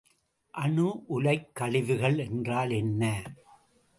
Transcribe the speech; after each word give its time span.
அணு 0.53 0.85
உலைக் 1.07 1.55
கழிவுகள் 1.59 2.17
என்றால் 2.17 2.69
என்ன? 2.71 3.03